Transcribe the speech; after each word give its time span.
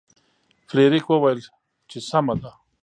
فلیریک 0.69 1.05
وویل 1.09 1.39
چې 1.89 1.97
سمه 2.09 2.35
ده. 2.41 2.51